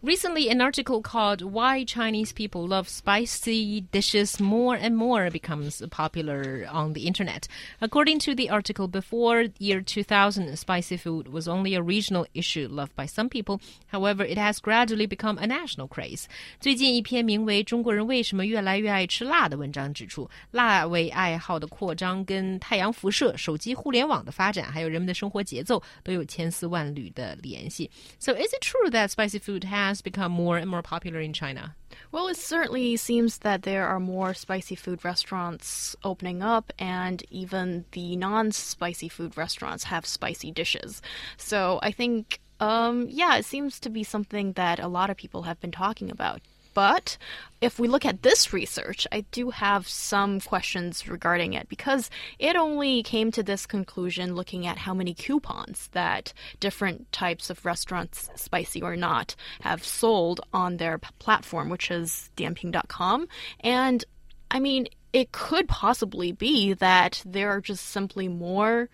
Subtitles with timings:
[0.00, 6.68] Recently, an article called Why Chinese People Love Spicy Dishes More and More becomes popular
[6.70, 7.48] on the internet.
[7.80, 12.94] According to the article, before year 2000, spicy food was only a regional issue loved
[12.94, 13.60] by some people.
[13.88, 16.26] However, it has gradually become a national craze.
[16.60, 27.90] 最近一篇名为《中国人为什么越来越爱吃辣》的文章指出，辣味爱好的扩张跟太阳辐射、手机互联网的发展，还有人们的生活节奏都有千丝万缕的联系。
[28.20, 31.74] So, is it true that spicy food has has become more and more popular in China?
[32.12, 37.84] Well, it certainly seems that there are more spicy food restaurants opening up, and even
[37.92, 41.02] the non spicy food restaurants have spicy dishes.
[41.36, 45.42] So I think, um, yeah, it seems to be something that a lot of people
[45.42, 46.40] have been talking about.
[46.78, 47.18] But
[47.60, 52.54] if we look at this research, I do have some questions regarding it because it
[52.54, 58.30] only came to this conclusion looking at how many coupons that different types of restaurants,
[58.36, 63.26] spicy or not, have sold on their platform, which is dianping.com.
[63.58, 64.04] And
[64.48, 68.88] I mean, it could possibly be that there are just simply more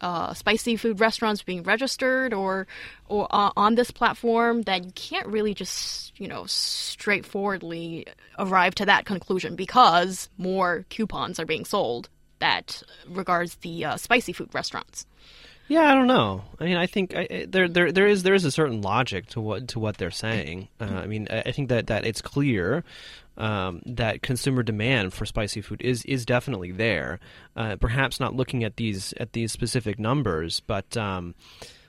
[0.00, 2.66] uh, spicy food restaurants being registered or
[3.08, 8.06] or uh, on this platform that you can't really just you know straightforwardly
[8.38, 12.08] arrive to that conclusion because more coupons are being sold
[12.40, 15.06] that regards the uh, spicy food restaurants.
[15.66, 16.44] Yeah, I don't know.
[16.60, 19.40] I mean, I think I, there there there is there is a certain logic to
[19.40, 20.68] what to what they're saying.
[20.78, 22.84] Uh, I mean, I, I think that that it's clear
[23.36, 27.20] um, that consumer demand for spicy food is is definitely there.
[27.56, 30.96] Uh, perhaps not looking at these at these specific numbers, but.
[30.96, 31.34] Um,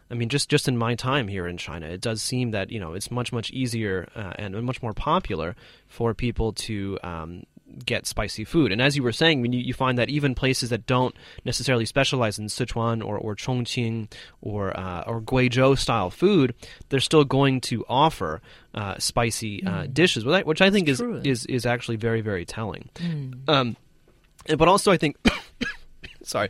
[0.07, 2.79] I mean, just, just in my time here in China, it does seem that you
[2.79, 5.55] know it's much much easier uh, and much more popular
[5.87, 7.43] for people to um,
[7.85, 8.71] get spicy food.
[8.71, 11.85] And as you were saying, when you, you find that even places that don't necessarily
[11.85, 16.53] specialize in Sichuan or, or Chongqing or uh, or Guizhou style food,
[16.89, 18.41] they're still going to offer
[18.73, 19.93] uh, spicy uh, mm.
[19.93, 22.89] dishes, which I think is, is is actually very very telling.
[22.95, 23.49] Mm.
[23.49, 23.77] Um,
[24.57, 25.17] but also I think,
[26.23, 26.49] sorry.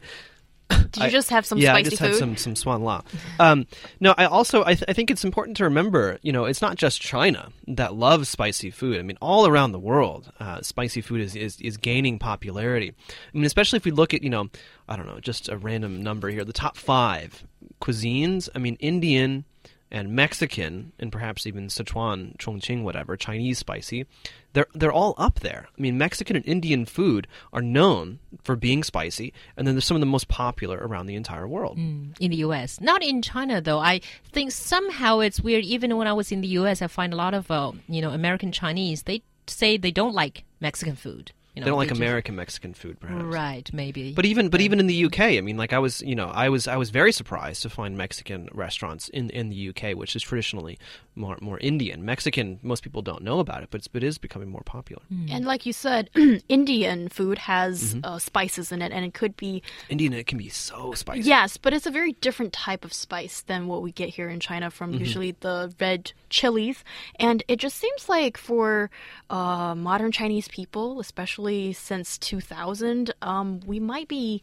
[0.69, 2.07] Did you I, just have some yeah, spicy I just food?
[2.07, 3.01] had some some suan la.
[3.39, 3.67] Um,
[3.99, 6.75] no, I also I, th- I, think it's important to remember, you know, it's not
[6.75, 8.97] just China that loves spicy food.
[8.99, 12.93] I mean, all around the world, uh, spicy food is, is is gaining popularity.
[13.09, 14.49] I mean, especially if we look at, you know,
[14.87, 17.45] I don't know, just a random number here, the top five
[17.81, 18.49] cuisines.
[18.55, 19.45] I mean, Indian,
[19.91, 24.05] and Mexican and perhaps even Sichuan, Chongqing, whatever, Chinese spicy,
[24.53, 25.67] they're they're all up there.
[25.77, 29.95] I mean, Mexican and Indian food are known for being spicy, and then they're some
[29.95, 31.77] of the most popular around the entire world.
[31.77, 33.79] Mm, in the U.S., not in China though.
[33.79, 34.01] I
[34.31, 35.63] think somehow it's weird.
[35.63, 38.11] Even when I was in the U.S., I find a lot of uh, you know
[38.11, 41.31] American Chinese they say they don't like Mexican food.
[41.55, 43.23] You know, they don't like American Mexican food, perhaps.
[43.23, 44.13] Right, maybe.
[44.13, 46.49] But even but even in the UK, I mean, like I was, you know, I
[46.49, 50.21] was I was very surprised to find Mexican restaurants in in the UK, which is
[50.21, 50.77] traditionally
[51.15, 52.03] more more Indian.
[52.03, 55.01] Mexican, most people don't know about it, but it's, it is becoming more popular.
[55.11, 55.31] Mm.
[55.31, 56.09] And like you said,
[56.49, 58.05] Indian food has mm-hmm.
[58.05, 60.11] uh, spices in it, and it could be Indian.
[60.11, 61.21] It can be so spicy.
[61.21, 64.41] Yes, but it's a very different type of spice than what we get here in
[64.41, 64.99] China from mm-hmm.
[64.99, 66.83] usually the red chilies,
[67.17, 68.89] and it just seems like for
[69.29, 74.41] uh, modern Chinese people, especially especially since 2000, um, we might be,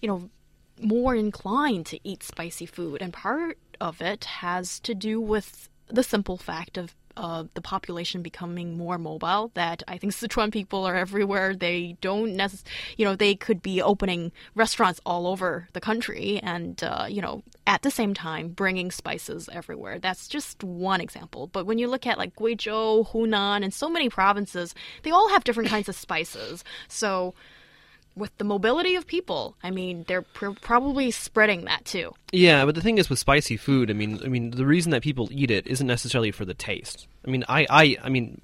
[0.00, 0.30] you know,
[0.80, 3.00] more inclined to eat spicy food.
[3.00, 8.22] And part of it has to do with the simple fact of uh, the population
[8.22, 9.50] becoming more mobile.
[9.54, 11.54] That I think Sichuan people are everywhere.
[11.54, 16.82] They don't necessarily, you know, they could be opening restaurants all over the country, and
[16.82, 19.98] uh, you know, at the same time bringing spices everywhere.
[19.98, 21.46] That's just one example.
[21.46, 25.44] But when you look at like Guizhou, Hunan, and so many provinces, they all have
[25.44, 26.64] different kinds of spices.
[26.88, 27.34] So
[28.14, 32.12] with the mobility of people, I mean, they're pr- probably spreading that too.
[32.32, 35.02] Yeah, but the thing is with spicy food, I mean, I mean, the reason that
[35.02, 37.06] people eat it isn't necessarily for the taste.
[37.26, 38.40] I mean, I, I, I mean,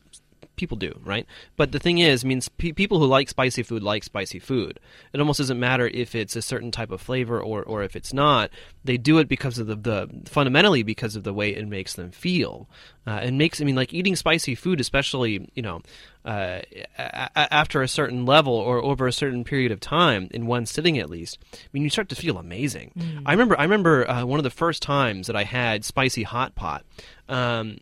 [0.58, 1.26] people do, right?
[1.56, 4.78] But the thing is, means pe- people who like spicy food like spicy food.
[5.12, 8.12] It almost doesn't matter if it's a certain type of flavor or, or if it's
[8.12, 8.50] not.
[8.84, 12.10] They do it because of the, the fundamentally because of the way it makes them
[12.10, 12.68] feel.
[13.06, 15.80] Uh, it makes I mean like eating spicy food, especially you know
[16.24, 16.60] uh,
[16.98, 20.98] a- after a certain level or over a certain period of time in one sitting
[20.98, 21.38] at least.
[21.54, 22.92] I mean you start to feel amazing.
[22.98, 23.22] Mm.
[23.24, 26.54] I remember I remember uh, one of the first times that I had spicy hot
[26.54, 26.84] pot.
[27.28, 27.78] Um,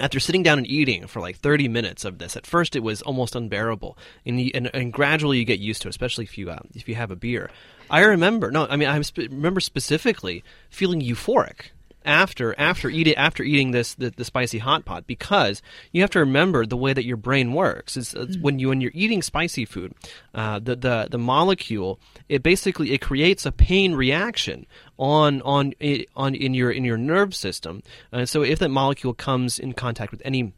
[0.00, 3.02] after sitting down and eating for like 30 minutes of this, at first it was
[3.02, 6.50] almost unbearable, and, you, and, and gradually you get used to, it, especially if you
[6.50, 7.50] uh, if you have a beer.
[7.90, 11.70] I remember, no, I mean I remember specifically feeling euphoric
[12.10, 15.62] after after eating after eating this the, the spicy hot pot because
[15.92, 17.96] you have to remember the way that your brain works.
[17.96, 19.94] It's, it's when you when you're eating spicy food,
[20.34, 24.66] uh, the the the molecule it basically it creates a pain reaction
[24.98, 25.72] on on
[26.16, 27.82] on in your in your nerve system.
[28.12, 30.52] Uh, so if that molecule comes in contact with any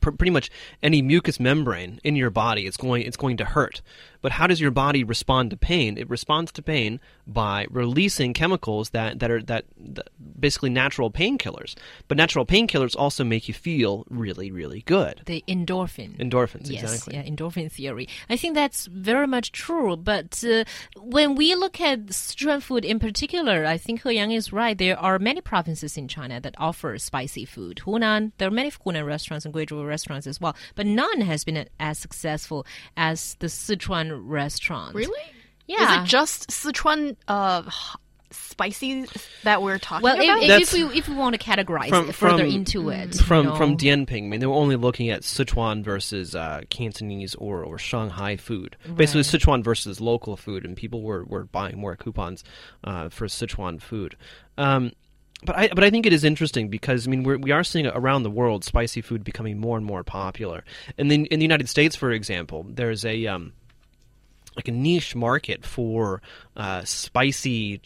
[0.00, 0.50] pretty much
[0.82, 3.82] any mucous membrane in your body it's going it's going to hurt
[4.20, 8.90] but how does your body respond to pain it responds to pain by releasing chemicals
[8.90, 11.74] that that are that, that basically natural painkillers
[12.08, 16.16] but natural painkillers also make you feel really really good The endorphin.
[16.18, 18.08] endorphins Yes, exactly yeah, endorphin theory.
[18.28, 19.96] I think that's very much true.
[19.96, 20.64] But uh,
[20.98, 24.76] when we look at Sichuan food in particular, I think He Yang is right.
[24.76, 27.82] There are many provinces in China that offer spicy food.
[27.84, 31.68] Hunan, there are many Hunan restaurants and Guizhou restaurants as well, but none has been
[31.80, 32.66] as successful
[32.96, 34.94] as the Sichuan restaurant.
[34.94, 35.22] Really?
[35.66, 35.82] Yeah.
[35.82, 37.96] Is it just Sichuan uh, h-
[38.30, 39.06] spicy
[39.44, 40.38] that we're talking Well, about?
[40.38, 43.14] if, if, That's- we if we want to categorize From- it further from- into it,
[43.16, 43.56] from you know.
[43.56, 47.78] from Dianping, I mean, they were only looking at Sichuan versus uh, Cantonese or, or
[47.78, 48.76] Shanghai food.
[48.94, 52.42] Basically, Sichuan versus local food, and people were, were buying more coupons
[52.84, 54.16] uh, for Sichuan food.
[54.58, 54.92] Um,
[55.44, 57.86] but I but I think it is interesting because I mean we're, we are seeing
[57.86, 60.64] around the world spicy food becoming more and more popular.
[60.96, 63.52] And then in the United States, for example, there's a um,
[64.56, 66.22] like a niche market for
[66.56, 67.80] uh, spicy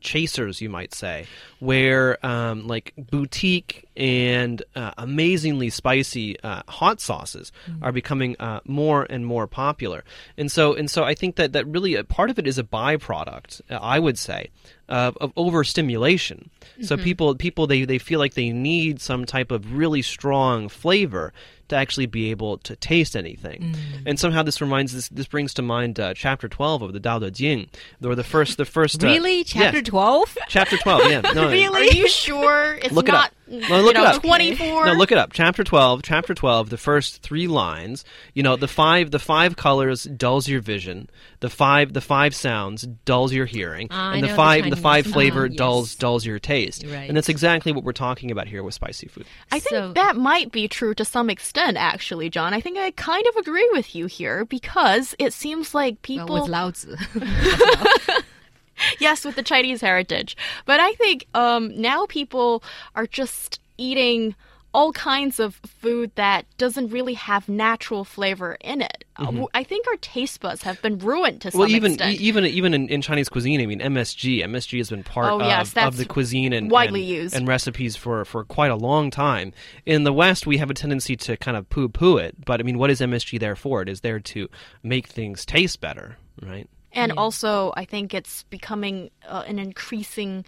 [0.00, 1.26] chasers, you might say,
[1.60, 7.52] where um, like boutique and uh, amazingly spicy uh, hot sauces
[7.82, 10.04] are becoming uh, more and more popular.
[10.36, 12.64] And so, and so, I think that that really a part of it is a
[12.64, 14.50] byproduct, uh, I would say,
[14.88, 16.50] of, of overstimulation.
[16.82, 21.32] So people people they, they feel like they need some type of really strong flavor
[21.68, 23.76] to actually be able to taste anything.
[24.06, 27.18] And somehow this reminds this this brings to mind uh, chapter 12 of the Tao
[27.18, 27.68] Te Ching,
[28.04, 30.36] or the first the first uh, really chapter yes, twelve.
[30.48, 31.20] chapter 12, yeah.
[31.34, 33.32] No, Are you sure it's Look not up.
[33.50, 34.22] No, look you it up.
[34.22, 34.86] 24?
[34.86, 35.32] No, look it up.
[35.32, 36.02] Chapter twelve.
[36.02, 36.70] Chapter twelve.
[36.70, 38.04] The first three lines.
[38.34, 39.10] You know, the five.
[39.10, 41.08] The five colors dulls your vision.
[41.40, 41.92] The five.
[41.92, 43.88] The five sounds dulls your hearing.
[43.90, 44.64] Ah, I and know the the five.
[44.64, 44.82] The, Chinese.
[44.82, 45.56] five flavor yes.
[45.56, 46.84] dulls dulls your taste.
[46.84, 47.08] Right.
[47.08, 49.26] And that's exactly what we're talking about here with spicy food.
[49.50, 52.52] I think So- that might be true to some extent, actually, John.
[52.54, 56.34] I think I kind of agree with you here because it seems like people.
[56.34, 56.96] Well, with Lao Tzu.
[58.98, 60.36] yes, with the Chinese heritage.
[60.66, 62.62] But I think um, now people
[62.94, 64.34] are just eating
[64.74, 69.02] all kinds of food that doesn't really have natural flavor in it.
[69.16, 71.68] Uh, I think our taste buds have been ruined to some Mm-hmm.
[71.68, 72.20] Well, even extent.
[72.20, 74.44] e- even even in, in Chinese cuisine, I mean MSG.
[74.44, 77.34] MSG has been part Oh, of, yes, of that's the cuisine and widely and, used.
[77.34, 79.54] and recipes for for quite a long time.
[79.86, 82.62] In the West, we have a tendency to kind of poo poo it, but I
[82.62, 83.80] mean, what is MSG there for?
[83.80, 84.48] It is there to
[84.82, 86.68] make things taste better, right?
[86.92, 90.44] And also, I think it's becoming uh, an increasing,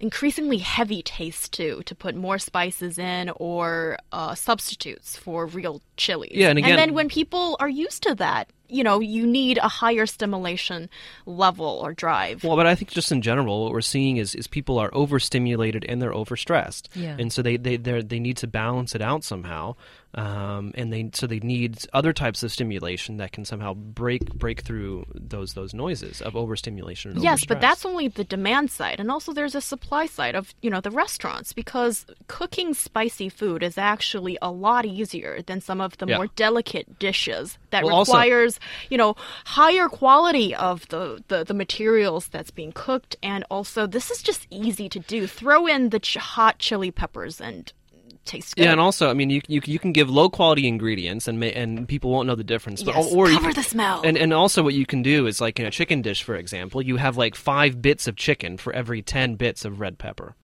[0.00, 1.82] increasingly heavy taste too.
[1.86, 6.32] To put more spices in or uh, substitutes for real chilies.
[6.34, 9.58] Yeah, and again- and then when people are used to that, you know, you need
[9.58, 10.88] a higher stimulation
[11.26, 12.42] level or drive.
[12.44, 15.84] Well, but I think just in general, what we're seeing is, is people are overstimulated
[15.88, 17.16] and they're overstressed, Yeah.
[17.18, 19.76] and so they they they they need to balance it out somehow,
[20.14, 24.60] um, and they so they need other types of stimulation that can somehow break break
[24.62, 27.12] through those those noises of overstimulation.
[27.12, 30.54] And Yes, but that's only the demand side, and also there's a supply side of
[30.62, 35.80] you know the restaurants because cooking spicy food is actually a lot easier than some
[35.80, 36.16] of the Yeah.
[36.16, 38.12] more delicate dishes that Well, also-
[38.90, 44.10] you know higher quality of the, the the materials that's being cooked, and also this
[44.10, 45.26] is just easy to do.
[45.26, 47.72] Throw in the ch- hot chili peppers and
[48.24, 48.64] taste good.
[48.64, 51.46] Yeah, and also, I mean, you you, you can give low quality ingredients, and ma-
[51.46, 52.82] and people won't know the difference.
[52.82, 54.00] But Yes, or cover can- the smell.
[54.02, 56.80] And and also, what you can do is like in a chicken dish, for example,
[56.82, 60.34] you have like five bits of chicken for every ten bits of red pepper.